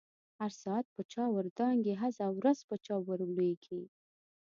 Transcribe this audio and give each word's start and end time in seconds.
هر 0.39 0.51
ساعت 0.61 0.85
په 0.95 1.01
چاور 1.13 1.45
دانګی، 1.57 1.93
هزه 2.01 2.25
ورځ 2.37 2.59
په 2.69 2.75
چا 2.85 2.95
ور 3.07 3.19
لويږی 3.31 3.81